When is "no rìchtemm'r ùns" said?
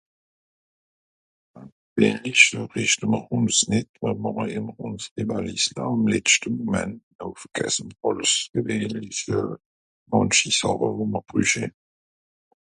2.53-3.57